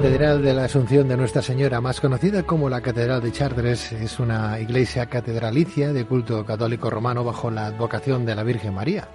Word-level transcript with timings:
Catedral 0.00 0.42
de 0.42 0.54
la 0.54 0.64
Asunción 0.64 1.08
de 1.08 1.16
Nuestra 1.18 1.42
Señora, 1.42 1.82
más 1.82 2.00
conocida 2.00 2.44
como 2.44 2.70
la 2.70 2.80
Catedral 2.80 3.20
de 3.20 3.32
Chartres, 3.32 3.92
es 3.92 4.18
una 4.18 4.58
iglesia 4.58 5.04
catedralicia 5.04 5.92
de 5.92 6.06
culto 6.06 6.42
católico 6.46 6.88
romano 6.88 7.22
bajo 7.22 7.50
la 7.50 7.66
advocación 7.66 8.24
de 8.24 8.34
la 8.34 8.42
Virgen 8.42 8.72
María. 8.72 9.10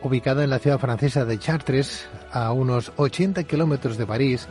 Ubicada 0.00 0.42
en 0.42 0.48
la 0.48 0.58
ciudad 0.58 0.78
francesa 0.78 1.26
de 1.26 1.38
Chartres, 1.38 2.08
a 2.32 2.50
unos 2.52 2.92
80 2.96 3.44
kilómetros 3.44 3.98
de 3.98 4.06
París, 4.06 4.48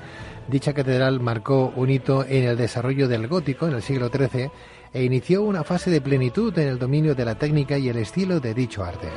dicha 0.47 0.71
catedral 0.71 1.19
marcó 1.19 1.73
un 1.75 1.89
hito 1.89 2.23
en 2.29 2.43
el 2.43 2.57
desarrollo 2.57 3.07
del 3.07 3.27
gótico 3.27 3.65
en 3.65 3.73
el 3.73 3.81
siglo 3.81 4.09
XIII 4.09 4.51
e 4.93 5.03
inició 5.03 5.41
una 5.41 5.63
fase 5.63 5.89
de 5.89 5.99
plenitud 5.99 6.55
en 6.59 6.67
el 6.67 6.77
dominio 6.77 7.15
de 7.15 7.25
la 7.25 7.39
técnica 7.39 7.75
y 7.75 7.89
el 7.89 7.97
estilo 7.97 8.39
de 8.39 8.53
dicho 8.53 8.83
arte. 8.83 9.09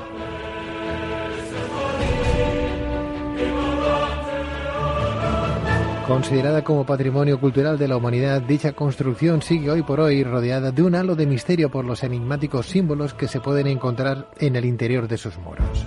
Considerada 6.08 6.64
como 6.64 6.86
patrimonio 6.86 7.38
cultural 7.38 7.76
de 7.76 7.86
la 7.86 7.98
humanidad, 7.98 8.40
dicha 8.40 8.72
construcción 8.72 9.42
sigue 9.42 9.70
hoy 9.70 9.82
por 9.82 10.00
hoy 10.00 10.24
rodeada 10.24 10.72
de 10.72 10.82
un 10.82 10.94
halo 10.94 11.14
de 11.14 11.26
misterio 11.26 11.70
por 11.70 11.84
los 11.84 12.02
enigmáticos 12.02 12.64
símbolos 12.64 13.12
que 13.12 13.28
se 13.28 13.40
pueden 13.40 13.66
encontrar 13.66 14.30
en 14.40 14.56
el 14.56 14.64
interior 14.64 15.06
de 15.06 15.18
sus 15.18 15.36
muros. 15.36 15.84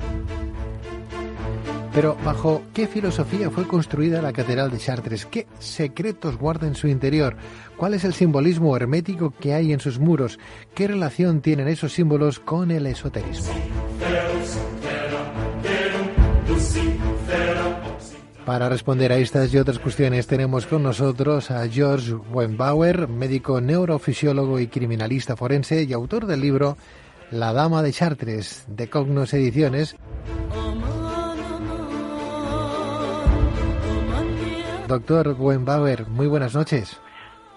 Pero 1.92 2.16
¿bajo 2.24 2.62
qué 2.72 2.86
filosofía 2.86 3.50
fue 3.50 3.68
construida 3.68 4.22
la 4.22 4.32
Catedral 4.32 4.70
de 4.70 4.78
Chartres? 4.78 5.26
¿Qué 5.26 5.48
secretos 5.58 6.38
guarda 6.38 6.68
en 6.68 6.76
su 6.76 6.88
interior? 6.88 7.36
¿Cuál 7.76 7.96
es 7.96 8.04
el 8.04 8.14
simbolismo 8.14 8.78
hermético 8.78 9.34
que 9.40 9.56
hay 9.56 9.74
en 9.74 9.80
sus 9.80 9.98
muros? 9.98 10.38
¿Qué 10.76 10.88
relación 10.88 11.42
tienen 11.42 11.68
esos 11.68 11.94
símbolos 11.94 12.40
con 12.40 12.70
el 12.70 12.86
esoterismo? 12.86 13.52
Para 18.52 18.68
responder 18.68 19.14
a 19.14 19.18
estas 19.18 19.54
y 19.54 19.58
otras 19.58 19.80
cuestiones 19.80 20.28
tenemos 20.28 20.68
con 20.68 20.84
nosotros 20.84 21.52
a 21.52 21.66
George 21.70 22.12
Wenbauer, 22.12 23.08
médico 23.08 23.62
neurofisiólogo 23.62 24.60
y 24.60 24.68
criminalista 24.68 25.38
forense 25.38 25.84
y 25.84 25.94
autor 25.94 26.26
del 26.26 26.42
libro 26.42 26.76
La 27.32 27.54
Dama 27.54 27.82
de 27.82 27.94
Chartres, 27.94 28.66
de 28.68 28.90
Cognos 28.90 29.34
Ediciones. 29.34 29.96
Doctor 34.90 35.34
Wenbauer, 35.40 36.10
muy 36.10 36.28
buenas 36.28 36.54
noches. 36.54 37.02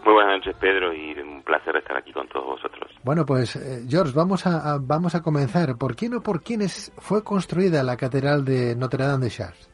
Muy 0.04 0.14
buenas 0.14 0.38
noches, 0.38 0.54
Pedro, 0.60 0.94
y 0.94 1.18
un 1.18 1.42
placer 1.42 1.74
estar 1.74 1.96
aquí 1.96 2.12
con 2.12 2.28
todos 2.28 2.46
vosotros. 2.46 2.88
Bueno, 3.02 3.26
pues 3.26 3.56
eh, 3.56 3.84
George, 3.88 4.12
vamos 4.14 4.46
a, 4.46 4.78
vamos 4.80 5.16
a 5.16 5.22
comenzar. 5.22 5.76
¿Por 5.76 5.96
quién 5.96 6.14
o 6.14 6.22
por 6.22 6.44
quiénes 6.44 6.92
fue 6.98 7.24
construida 7.24 7.82
la 7.82 7.96
Catedral 7.96 8.44
de 8.44 8.76
Notre 8.76 9.02
Dame 9.02 9.24
de 9.24 9.30
Chartres? 9.32 9.73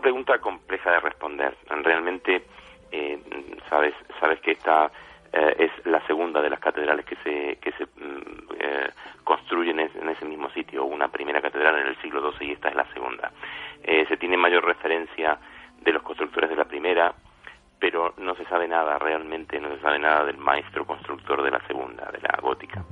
Pregunta 0.00 0.38
compleja 0.38 0.90
de 0.92 1.00
responder. 1.00 1.56
Realmente, 1.68 2.44
eh, 2.90 3.18
sabes, 3.68 3.94
sabes 4.18 4.40
que 4.40 4.52
esta 4.52 4.90
eh, 5.32 5.54
es 5.58 5.86
la 5.86 6.04
segunda 6.06 6.42
de 6.42 6.50
las 6.50 6.58
catedrales 6.58 7.04
que 7.06 7.14
se, 7.16 7.56
que 7.60 7.70
se 7.72 7.84
mm, 7.84 8.52
eh, 8.58 8.90
construyen 9.22 9.78
en 9.78 10.08
ese 10.08 10.24
mismo 10.24 10.50
sitio. 10.50 10.84
Una 10.84 11.08
primera 11.08 11.40
catedral 11.40 11.78
en 11.78 11.86
el 11.86 11.96
siglo 12.02 12.32
XII 12.32 12.48
y 12.48 12.52
esta 12.52 12.68
es 12.68 12.74
la 12.74 12.92
segunda. 12.92 13.30
Eh, 13.82 14.04
se 14.08 14.16
tiene 14.16 14.36
mayor 14.36 14.64
referencia 14.64 15.38
de 15.80 15.92
los 15.92 16.02
constructores 16.02 16.50
de 16.50 16.56
la 16.56 16.64
primera, 16.64 17.14
pero 17.78 18.14
no 18.18 18.34
se 18.34 18.44
sabe 18.46 18.66
nada 18.66 18.98
realmente, 18.98 19.60
no 19.60 19.70
se 19.70 19.80
sabe 19.80 20.00
nada 20.00 20.24
del 20.24 20.36
maestro 20.36 20.84
constructor 20.84 21.42
de 21.42 21.50
la 21.52 21.60
segunda, 21.66 22.10
de 22.10 22.20
la 22.20 22.36
gótica. 22.42 22.84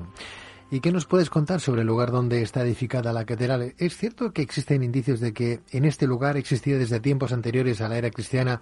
¿Y 0.70 0.80
qué 0.80 0.92
nos 0.92 1.06
puedes 1.06 1.30
contar 1.30 1.60
sobre 1.60 1.80
el 1.80 1.86
lugar 1.86 2.10
donde 2.10 2.42
está 2.42 2.60
edificada 2.60 3.14
la 3.14 3.24
catedral? 3.24 3.72
¿Es 3.78 3.96
cierto 3.96 4.34
que 4.34 4.42
existen 4.42 4.82
indicios 4.82 5.18
de 5.18 5.32
que 5.32 5.60
en 5.72 5.86
este 5.86 6.06
lugar 6.06 6.36
existía 6.36 6.76
desde 6.76 7.00
tiempos 7.00 7.32
anteriores 7.32 7.80
a 7.80 7.88
la 7.88 7.96
era 7.96 8.10
cristiana 8.10 8.60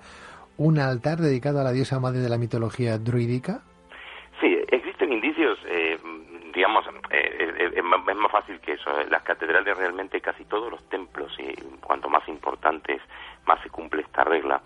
un 0.56 0.78
altar 0.78 1.18
dedicado 1.18 1.60
a 1.60 1.64
la 1.64 1.72
diosa 1.72 1.98
madre 1.98 2.20
de 2.20 2.28
la 2.28 2.38
mitología 2.38 2.96
druídica? 2.98 3.62
Sí, 4.40 4.56
existen 4.68 5.12
indicios, 5.12 5.58
eh, 5.66 5.98
digamos, 6.54 6.84
eh, 7.10 7.72
es 7.74 7.82
más 7.82 8.30
fácil 8.30 8.60
que 8.60 8.74
eso. 8.74 8.88
Las 9.10 9.24
catedrales 9.24 9.76
realmente, 9.76 10.20
casi 10.20 10.44
todos 10.44 10.70
los 10.70 10.88
templos, 10.88 11.36
y 11.40 11.60
cuanto 11.80 12.08
más 12.08 12.26
importantes, 12.28 13.02
más 13.48 13.60
se 13.64 13.68
cumple 13.70 14.02
esta 14.02 14.22
regla, 14.22 14.62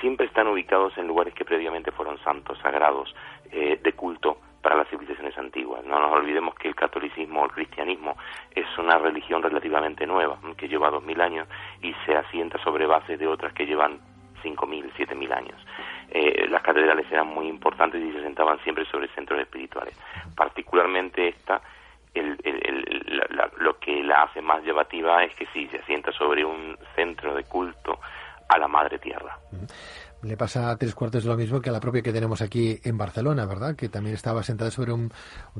siempre 0.00 0.26
están 0.26 0.48
ubicados 0.48 0.98
en 0.98 1.06
lugares 1.06 1.32
que 1.32 1.44
previamente 1.44 1.92
fueron 1.92 2.18
santos, 2.24 2.58
sagrados, 2.58 3.14
eh, 3.52 3.78
de 3.80 3.92
culto 3.92 4.38
para 4.62 4.76
las 4.76 4.88
civilizaciones 4.88 5.36
antiguas. 5.36 5.84
No 5.84 5.98
nos 5.98 6.12
olvidemos 6.12 6.54
que 6.54 6.68
el 6.68 6.74
catolicismo 6.74 7.42
o 7.42 7.44
el 7.46 7.50
cristianismo 7.50 8.16
es 8.54 8.66
una 8.78 8.96
religión 8.98 9.42
relativamente 9.42 10.06
nueva, 10.06 10.38
que 10.56 10.68
lleva 10.68 10.90
dos 10.90 11.02
mil 11.02 11.20
años 11.20 11.48
y 11.82 11.92
se 12.06 12.16
asienta 12.16 12.62
sobre 12.62 12.86
bases 12.86 13.18
de 13.18 13.26
otras 13.26 13.52
que 13.52 13.66
llevan 13.66 14.00
cinco 14.42 14.66
mil, 14.66 14.90
siete 14.96 15.14
mil 15.14 15.32
años. 15.32 15.60
Eh, 16.10 16.46
las 16.48 16.62
catedrales 16.62 17.10
eran 17.10 17.26
muy 17.26 17.48
importantes 17.48 18.02
y 18.02 18.12
se 18.12 18.22
sentaban 18.22 18.58
siempre 18.60 18.84
sobre 18.86 19.08
centros 19.08 19.40
espirituales. 19.40 19.98
Particularmente 20.36 21.28
esta, 21.28 21.60
el, 22.14 22.36
lo 23.58 23.78
que 23.78 24.02
la 24.02 24.22
hace 24.22 24.40
más 24.40 24.62
llamativa 24.64 25.24
es 25.24 25.34
que 25.34 25.46
sí, 25.52 25.66
se 25.68 25.78
asienta 25.78 26.12
sobre 26.12 26.44
un 26.44 26.76
centro 26.94 27.34
de 27.34 27.44
culto 27.44 27.98
a 28.48 28.58
la 28.58 28.68
Madre 28.68 28.98
Tierra 28.98 29.38
le 30.22 30.36
pasa 30.36 30.70
a 30.70 30.76
tres 30.76 30.94
cuartos 30.94 31.24
de 31.24 31.30
lo 31.30 31.36
mismo 31.36 31.60
que 31.60 31.70
a 31.70 31.72
la 31.72 31.80
propia 31.80 32.02
que 32.02 32.12
tenemos 32.12 32.42
aquí 32.42 32.78
en 32.84 32.96
Barcelona, 32.96 33.46
¿verdad? 33.46 33.76
Que 33.76 33.88
también 33.88 34.14
estaba 34.14 34.42
sentada 34.42 34.70
sobre 34.70 34.92
un, 34.92 35.10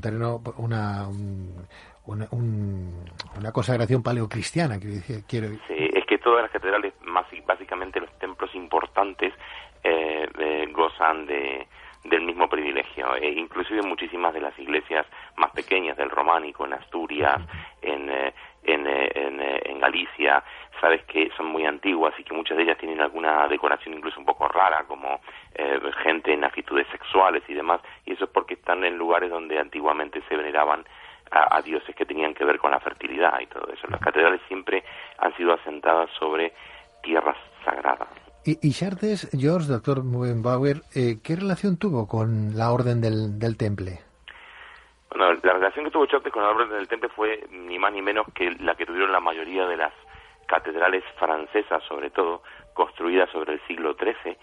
terreno, 0.00 0.40
una, 0.56 1.08
una, 2.06 2.28
una, 2.30 3.52
consagración 3.52 4.02
paleocristiana, 4.02 4.78
quiero 4.78 5.48
Sí, 5.66 5.90
es 5.92 6.04
que 6.06 6.18
todas 6.18 6.42
las 6.42 6.50
catedrales, 6.50 6.94
más, 7.04 7.26
básicamente 7.46 8.00
los 8.00 8.18
templos 8.18 8.54
importantes, 8.54 9.34
eh, 9.82 10.28
eh, 10.38 10.66
gozan 10.72 11.26
de, 11.26 11.66
del 12.04 12.22
mismo 12.22 12.48
privilegio. 12.48 13.16
E 13.16 13.30
inclusive 13.30 13.82
muchísimas 13.82 14.34
de 14.34 14.40
las 14.40 14.56
iglesias 14.58 15.06
más 15.36 15.50
pequeñas 15.52 15.96
del 15.96 16.10
románico, 16.10 16.66
en 16.66 16.74
Asturias, 16.74 17.40
en, 18.64 18.86
eh, 18.86 19.10
en, 19.14 19.80
Galicia, 19.80 20.44
sabes 20.80 21.02
que 21.06 21.30
son 21.36 21.46
muy 21.46 21.66
antiguas 21.66 22.14
y 22.16 22.22
que 22.22 22.34
muchas 22.34 22.56
de 22.56 22.62
ellas 22.62 22.78
tienen 22.78 23.00
alguna 23.00 23.48
decoración 23.48 23.94
incluso 23.96 24.20
un 24.20 24.26
poco 24.26 24.46
rara, 24.46 24.84
como 24.86 25.20
eh, 25.56 25.80
gente 26.04 26.32
en 26.32 26.44
actitudes 26.44 26.86
sexuales 26.92 27.42
y 27.48 27.54
demás, 27.54 27.80
y 28.06 28.12
eso 28.12 28.24
es 28.24 28.30
porque 28.30 28.54
están 28.54 28.84
en 28.84 28.96
lugares 28.96 29.30
donde 29.30 29.58
antiguamente 29.58 30.22
se 30.28 30.36
veneraban 30.36 30.84
a, 31.32 31.60
dioses 31.62 31.96
que 31.96 32.04
tenían 32.04 32.34
que 32.34 32.44
ver 32.44 32.58
con 32.58 32.70
la 32.70 32.78
fertilidad 32.78 33.40
y 33.40 33.46
todo 33.46 33.66
eso. 33.72 33.86
Las 33.88 34.00
catedrales 34.00 34.40
siempre 34.48 34.84
han 35.18 35.34
sido 35.36 35.54
asentadas 35.54 36.10
sobre 36.18 36.52
tierras 37.02 37.36
sagradas. 37.64 38.08
Y, 38.44 38.58
y 38.66 38.72
George, 38.72 39.66
doctor 39.68 40.04
Muenbauer, 40.04 40.82
eh, 40.94 41.18
¿qué 41.24 41.36
relación 41.36 41.78
tuvo 41.78 42.06
con 42.06 42.56
la 42.56 42.70
orden 42.70 43.00
del, 43.00 43.38
del 43.38 43.56
Temple? 43.56 44.00
Bueno, 45.14 45.38
la 45.42 45.52
relación 45.52 45.84
que 45.84 45.90
tuvo 45.90 46.06
Chartres 46.06 46.32
con 46.32 46.42
la 46.42 46.50
orden 46.50 46.70
del 46.70 46.88
Temple 46.88 47.10
fue 47.10 47.44
ni 47.50 47.78
más 47.78 47.92
ni 47.92 48.00
menos 48.00 48.26
que 48.34 48.50
la 48.60 48.74
que 48.74 48.86
tuvieron 48.86 49.12
la 49.12 49.20
mayoría 49.20 49.66
de 49.66 49.76
las 49.76 49.92
catedrales 50.46 51.04
francesas, 51.18 51.82
sobre 51.84 52.10
todo, 52.10 52.42
construidas 52.72 53.28
sobre 53.30 53.54
el 53.54 53.60
siglo 53.66 53.94
XIII, 53.94 54.36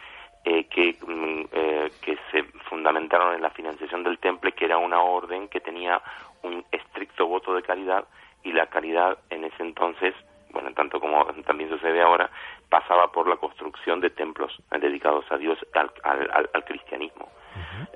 eh, 0.45 0.65
que, 0.65 0.95
mm, 1.05 1.45
eh, 1.51 1.91
que 2.01 2.17
se 2.31 2.43
fundamentaron 2.69 3.33
en 3.33 3.41
la 3.41 3.49
financiación 3.49 4.03
del 4.03 4.19
temple, 4.19 4.51
que 4.51 4.65
era 4.65 4.77
una 4.77 5.01
orden 5.01 5.47
que 5.49 5.59
tenía 5.59 6.01
un 6.43 6.63
estricto 6.71 7.27
voto 7.27 7.53
de 7.55 7.63
caridad 7.63 8.05
y 8.43 8.53
la 8.53 8.67
caridad 8.67 9.17
en 9.31 9.45
ese 9.45 9.63
entonces, 9.63 10.13
bueno, 10.51 10.71
tanto 10.73 10.99
como 10.99 11.25
también 11.45 11.69
sucede 11.69 12.01
ahora, 12.01 12.29
pasaba 12.69 13.11
por 13.11 13.27
la 13.27 13.37
construcción 13.37 13.99
de 14.01 14.11
templos 14.11 14.55
dedicados 14.71 15.25
a 15.31 15.37
Dios, 15.37 15.57
al 15.73 16.63
cristianismo. 16.65 17.27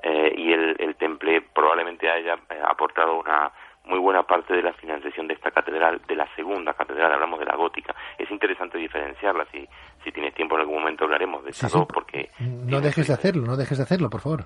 eh, 0.03 0.33
y 0.37 0.51
el, 0.51 0.75
el 0.79 0.95
temple 0.95 1.41
probablemente 1.41 2.09
haya 2.23 2.41
eh, 2.49 2.61
aportado 2.65 3.19
una 3.19 3.51
muy 3.85 3.99
buena 3.99 4.23
parte 4.23 4.53
de 4.53 4.63
la 4.63 4.73
financiación 4.73 5.27
de 5.27 5.33
esta 5.33 5.51
catedral, 5.51 6.01
de 6.07 6.15
la 6.15 6.27
segunda 6.35 6.73
catedral, 6.73 7.11
hablamos 7.11 7.39
de 7.39 7.45
la 7.45 7.55
gótica. 7.55 7.93
Es 8.17 8.31
interesante 8.31 8.77
diferenciarla, 8.77 9.45
si, 9.51 9.67
si 10.03 10.11
tienes 10.11 10.33
tiempo 10.33 10.55
en 10.55 10.61
algún 10.61 10.79
momento 10.79 11.03
hablaremos 11.03 11.43
de 11.43 11.51
estas 11.51 11.71
dos, 11.71 11.85
porque... 11.93 12.29
No 12.39 12.79
dejes 12.79 13.07
de 13.07 13.13
hacerlo, 13.13 13.45
no 13.45 13.57
dejes 13.57 13.77
de 13.77 13.83
hacerlo, 13.83 14.09
por 14.09 14.21
favor. 14.21 14.45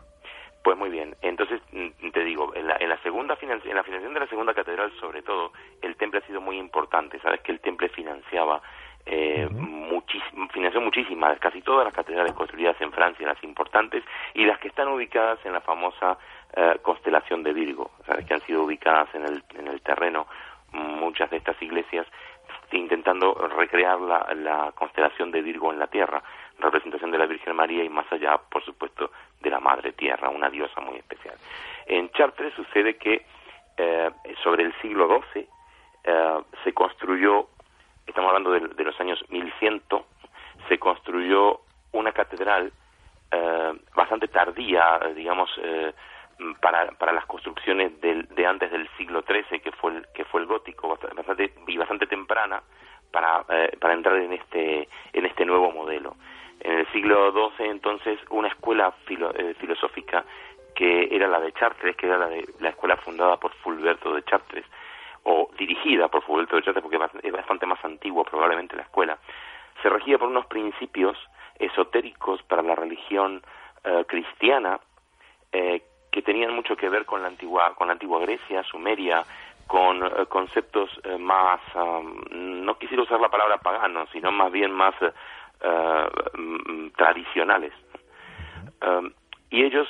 Pues 0.63 0.75
muy 0.77 0.89
bien, 0.89 1.15
entonces 1.21 1.62
mm, 1.71 2.09
te 2.09 2.24
digo, 2.24 2.53
en 2.56 2.68
la, 2.68 2.77
en 2.79 2.89
la 2.89 3.01
segunda 3.03 3.38
en 3.41 3.50
la 3.50 3.83
financiación 3.83 4.13
de 4.13 4.19
la 4.19 4.27
segunda 4.27 4.53
catedral, 4.53 4.91
sobre 5.00 5.21
todo, 5.21 5.51
el 5.81 5.95
temple 5.95 6.19
ha 6.19 6.27
sido 6.27 6.41
muy 6.41 6.57
importante. 6.57 7.19
Sabes 7.19 7.41
que 7.41 7.51
el 7.51 7.59
temple 7.59 7.89
financiaba 7.89 8.62
eh, 9.09 9.50
financió 10.51 10.81
muchísimas, 10.81 11.39
casi 11.39 11.62
todas 11.62 11.86
las 11.86 11.94
catedrales 11.94 12.33
construidas 12.33 12.80
en 12.81 12.92
Francia, 12.92 13.25
las 13.25 13.44
importantes, 13.44 14.04
y 14.33 14.45
las 14.45 14.59
que 14.59 14.68
están 14.68 14.89
ubicadas 14.89 15.39
en 15.45 15.54
la 15.54 15.62
famosa 15.62 16.18
eh, 16.56 16.77
constelación 16.81 17.44
de 17.44 17.54
Virgo, 17.54 17.92
sabes 18.06 18.25
que 18.25 18.33
han 18.33 18.42
sido 18.42 18.63
ubicadas 18.63 19.13
en 19.15 19.24
el, 19.24 19.44
en 19.56 19.68
el 19.68 19.81
terreno 19.81 20.27
muchas 20.74 21.30
de 21.30 21.38
estas 21.38 21.59
iglesias 21.62 22.06
intentando 22.71 23.33
recrear 23.56 24.00
la, 24.01 24.27
la 24.36 24.71
constelación 24.74 25.31
de 25.31 25.42
Virgo 25.42 25.71
en 25.71 25.80
la 25.80 25.88
Tierra, 25.88 26.21
representación 26.59 27.12
de 27.12 27.18
la 27.18 27.25
Virgen 27.25 27.56
María 27.56 27.83
y 27.83 27.89
más 27.89 28.12
allá, 28.12 28.38
por 28.38 28.63
supuesto, 28.63 29.12
de 29.39 29.50
la 29.50 29.59
Madre 29.59 29.94
Tierra, 29.94 30.30
una 30.30 30.50
diosa 30.50 30.81
muy 30.81 30.98
especial. 30.98 31.36
En 31.86 32.09
Chartres 32.12 32.54
sucede 32.56 32.98
que 32.98 33.25
eh, 33.77 34.09
sobre 34.44 34.63
el 34.65 34.74
siglo 34.81 35.21
XII 35.33 35.48
eh, 36.04 36.42
se 36.63 36.74
construyó 36.74 37.48
estamos 38.07 38.30
hablando 38.30 38.51
de, 38.51 38.83
los 38.83 39.00
años 39.00 39.24
1100, 39.30 39.83
se 40.68 40.80
construyó 40.80 41.62
catedral 42.13 42.71
bastante 43.95 44.27
tardía, 44.27 45.00
digamos, 45.15 45.50
para, 46.62 46.92
para 46.92 47.12
las 47.12 47.25
construcciones 47.25 48.00
del, 48.01 48.27
de 48.30 48.45
antes 48.45 48.71
del 48.71 48.88
siglo 48.98 49.24
XIII, 49.24 49.59
que 49.59 49.71
fue 49.71 49.92
el, 49.92 50.07
que 50.13 50.25
fue 50.25 50.42
el 50.42 50.48
gótico, 50.48 50.88
bastante, 50.88 51.54
y 51.68 51.77
bastante 51.77 52.07
temprana 52.07 52.62
para, 53.12 53.44
para 53.80 53.94
entrar 53.94 54.18
en 54.18 54.33
este, 54.33 54.88
en 55.13 55.25
este 55.25 55.45
nuevo 55.45 55.71
modelo. 55.71 56.15
En 56.59 56.80
el 56.80 56.92
siglo 56.92 57.31
XII, 57.31 57.68
entonces, 57.69 58.19
una 58.30 58.48
escuela 58.48 58.92
filosófica 59.59 60.24
que 60.75 61.09
era 61.12 61.27
la 61.27 61.39
de 61.39 61.51
Chartres, 61.54 61.95
que 61.95 62.06
era 62.06 62.18
la, 62.18 62.27
de, 62.27 62.48
la 62.59 62.69
escuela 62.69 62.98
fundada 62.98 63.38
por 63.38 63.51
Fulberto 63.56 64.13
de 64.13 64.24
Chartres, 64.24 64.65
o 65.23 65.49
dirigida 65.57 66.07
por 66.07 66.23
Fulberto 66.23 66.55
de 66.55 66.63
Chartres, 66.63 66.83
porque 66.83 66.99
es 67.23 67.33
bastante 67.33 67.65
más 67.65 67.83
antigua 67.83 68.23
probablemente 68.23 68.75
la 68.75 68.83
escuela, 68.83 69.17
se 69.81 69.89
regía 69.89 70.17
por 70.17 70.29
unos 70.29 70.45
principios 70.47 71.17
esotéricos 71.59 72.41
para 72.43 72.61
la 72.61 72.75
religión 72.75 73.41
eh, 73.83 74.05
cristiana 74.07 74.79
eh, 75.51 75.81
que 76.11 76.21
tenían 76.21 76.53
mucho 76.53 76.75
que 76.75 76.89
ver 76.89 77.05
con 77.05 77.21
la 77.21 77.27
antigua, 77.27 77.73
con 77.75 77.87
la 77.87 77.93
antigua 77.93 78.19
Grecia, 78.19 78.63
Sumeria, 78.63 79.23
con 79.67 80.03
eh, 80.03 80.25
conceptos 80.29 80.89
más, 81.19 81.59
no 82.31 82.77
quisiera 82.77 83.03
usar 83.03 83.19
la 83.19 83.29
palabra 83.29 83.57
pagano, 83.57 84.05
sino 84.11 84.31
más 84.31 84.51
bien 84.51 84.71
más 84.71 84.95
mm, 86.33 86.89
tradicionales. 86.95 87.73
y 89.49 89.63
ellos 89.63 89.87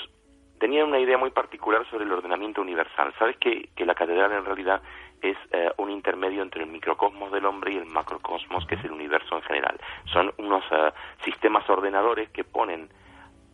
tenían 0.59 0.87
una 0.87 0.99
idea 0.99 1.17
muy 1.17 1.29
particular 1.29 1.87
sobre 1.89 2.05
el 2.05 2.11
ordenamiento 2.11 2.61
universal. 2.61 3.13
Sabes 3.19 3.37
que, 3.37 3.69
que 3.75 3.85
la 3.85 3.95
catedral 3.95 4.31
en 4.31 4.45
realidad 4.45 4.81
es 5.21 5.37
eh, 5.51 5.71
un 5.77 5.89
intermedio 5.89 6.41
entre 6.41 6.63
el 6.63 6.69
microcosmos 6.69 7.31
del 7.31 7.45
hombre 7.45 7.73
y 7.73 7.77
el 7.77 7.85
macrocosmos, 7.85 8.65
que 8.65 8.75
es 8.75 8.83
el 8.83 8.91
universo 8.91 9.35
en 9.35 9.41
general. 9.43 9.79
Son 10.11 10.31
unos 10.37 10.63
eh, 10.71 10.91
sistemas 11.23 11.69
ordenadores 11.69 12.29
que 12.29 12.43
ponen 12.43 12.89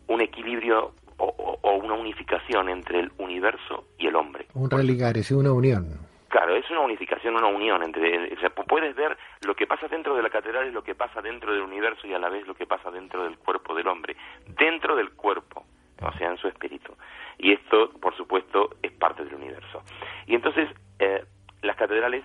un 0.08 0.22
equilibrio 0.22 0.94
o, 1.18 1.60
una 1.76 1.94
unificación 1.94 2.70
entre 2.70 3.00
el 3.00 3.12
universo 3.18 3.86
y 3.98 4.08
el 4.08 4.16
hombre. 4.16 4.48
Un 4.54 4.70
religar, 4.70 5.18
es 5.18 5.32
una 5.32 5.52
unión. 5.52 6.00
Claro, 6.30 6.56
es 6.56 6.70
una 6.72 6.80
unificación, 6.80 7.36
una 7.36 7.48
unión 7.48 7.84
entre, 7.84 8.34
o 8.34 8.40
sea, 8.40 8.50
puedes 8.50 8.96
ver 8.96 9.18
lo 9.46 9.56
que 9.56 9.68
pasa 9.68 9.88
dentro 9.88 10.16
de 10.16 10.24
la 10.24 10.30
catedral 10.30 10.68
es 10.68 10.74
lo 10.74 10.84
que 10.84 10.96
pasa 10.96 11.22
dentro 11.22 11.54
del 11.54 11.62
universo 11.62 12.08
y 12.08 12.14
a 12.14 12.20
la 12.20 12.30
vez 12.30 12.48
lo 12.48 12.56
que 12.56 12.66
pasa 12.66 12.90
dentro 12.90 13.24
del 13.24 13.38
cuerpo 13.38 13.76
del 13.76 13.88
hombre, 13.88 14.16
dentro 14.48 14.96
del 14.96 15.12
cuerpo 15.12 15.64
o 16.02 16.18
sea, 16.18 16.32
en 16.32 16.38
su 16.38 16.48
espíritu. 16.48 16.94
Y 17.38 17.54
esto, 17.54 17.92
por 18.02 18.16
supuesto, 18.16 18.76
es 18.82 18.92
parte 18.92 19.24
del 19.24 19.36
universo. 19.36 19.84
Y 20.28 20.36
entonces, 20.36 20.70
eh, 21.00 21.24
las 21.64 21.76
catedrales 21.76 22.24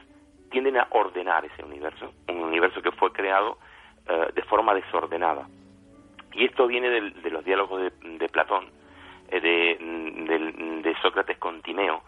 tienden 0.51 0.77
a 0.77 0.89
ordenar 0.91 1.45
ese 1.45 1.65
universo, 1.65 2.13
un 2.29 2.43
universo 2.43 2.83
que 2.83 2.93
fue 2.93 3.13
creado 3.13 3.59
eh, 4.09 4.31
de 4.35 4.43
forma 4.43 4.75
desordenada. 4.75 5.49
Y 6.33 6.45
esto 6.45 6.67
viene 6.67 6.89
de 6.89 7.31
los 7.31 7.45
diálogos 7.45 7.91
de, 8.03 8.29
Platón, 8.29 8.71
eh, 9.29 9.41
de, 9.41 10.83
de, 10.83 10.97
Sócrates 11.01 11.39
con 11.39 11.63
Timeo, 11.63 12.03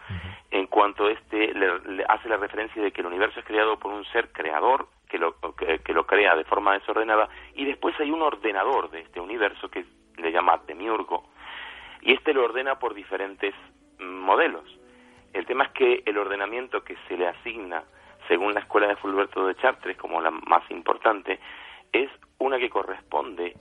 en 0.50 0.66
cuanto 0.66 1.08
este 1.08 1.52
le, 1.54 2.04
hace 2.08 2.28
la 2.28 2.36
referencia 2.36 2.82
de 2.82 2.92
que 2.92 3.00
el 3.00 3.06
universo 3.06 3.40
es 3.40 3.46
creado 3.46 3.78
por 3.78 3.92
un 3.92 4.04
ser 4.06 4.30
creador 4.32 4.88
que 5.08 5.18
lo, 5.18 5.34
que 5.56 5.92
lo 5.92 6.06
crea 6.06 6.36
de 6.36 6.44
forma 6.44 6.74
desordenada, 6.74 7.28
y 7.54 7.64
después 7.64 7.98
hay 7.98 8.10
un 8.10 8.22
ordenador 8.22 8.90
de 8.90 9.00
este 9.00 9.20
universo 9.20 9.68
que 9.68 9.84
le 10.18 10.30
llama 10.30 10.60
Demiurgo, 10.66 11.24
y 12.02 12.12
este 12.12 12.32
lo 12.32 12.44
ordena 12.44 12.78
por 12.78 12.94
diferentes 12.94 13.54
modelos. 13.98 14.79
El 15.32 15.46
tema 15.46 15.64
es 15.64 15.70
que 15.70 16.02
el 16.06 16.18
ordenamiento 16.18 16.82
que 16.82 16.96
se 17.08 17.16
le 17.16 17.28
asigna, 17.28 17.84
según 18.28 18.54
la 18.54 18.60
escuela 18.60 18.88
de 18.88 18.96
Fulberto 18.96 19.46
de 19.46 19.54
Chartres, 19.56 19.96
como 19.96 20.20
la 20.20 20.30
más 20.30 20.68
importante, 20.70 21.38
es 21.92 22.10
una 22.38 22.58
que 22.58 22.70
corresponde 22.70 23.54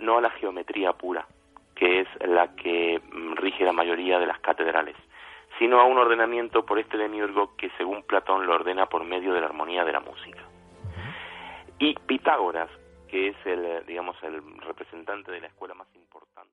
no 0.00 0.18
a 0.18 0.20
la 0.20 0.30
geometría 0.30 0.92
pura, 0.92 1.26
que 1.74 2.00
es 2.00 2.08
la 2.26 2.54
que 2.56 3.00
mm, 3.12 3.34
rige 3.34 3.64
la 3.64 3.72
mayoría 3.72 4.18
de 4.18 4.26
las 4.26 4.40
catedrales, 4.40 4.96
sino 5.58 5.80
a 5.80 5.84
un 5.84 5.98
ordenamiento 5.98 6.64
por 6.64 6.78
este 6.78 6.96
demiurgo 6.96 7.56
que 7.56 7.70
según 7.76 8.02
Platón 8.02 8.46
lo 8.46 8.54
ordena 8.54 8.86
por 8.86 9.04
medio 9.04 9.32
de 9.32 9.40
la 9.40 9.46
armonía 9.46 9.84
de 9.84 9.92
la 9.92 10.00
música. 10.00 10.42
Y 11.78 11.94
Pitágoras, 11.94 12.70
que 13.08 13.28
es 13.28 13.36
el, 13.44 13.84
digamos, 13.86 14.16
el 14.22 14.42
representante 14.62 15.30
de 15.30 15.40
la 15.40 15.48
escuela 15.48 15.74
más 15.74 15.88
importante. 15.94 16.52